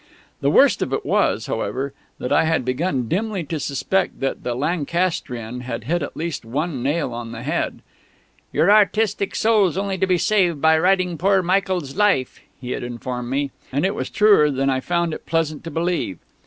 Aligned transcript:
The 0.39 0.49
worst 0.49 0.81
of 0.81 0.91
it 0.93 1.05
was, 1.05 1.45
however, 1.45 1.93
that 2.17 2.31
I 2.33 2.45
had 2.45 2.65
begun 2.65 3.07
dimly 3.07 3.43
to 3.43 3.59
suspect 3.59 4.19
that 4.19 4.41
the 4.41 4.55
Lancastrian 4.55 5.59
had 5.61 5.83
hit 5.83 6.01
at 6.01 6.17
least 6.17 6.43
one 6.43 6.81
nail 6.81 7.13
on 7.13 7.33
the 7.33 7.43
head. 7.43 7.83
"Your 8.51 8.71
artistic 8.71 9.35
soul's 9.35 9.77
only 9.77 9.99
to 9.99 10.07
be 10.07 10.17
saved 10.17 10.59
by 10.59 10.75
writing 10.79 11.19
poor 11.19 11.43
Michael's 11.43 11.95
'Life,'" 11.95 12.39
he 12.59 12.71
had 12.71 12.81
informed 12.81 13.29
me... 13.29 13.51
and 13.71 13.85
it 13.85 13.93
was 13.93 14.09
truer 14.09 14.49
than 14.49 14.71
I 14.71 14.79
found 14.79 15.13
it 15.13 15.27
pleasant 15.27 15.63
to 15.65 15.69
believe. 15.69 16.17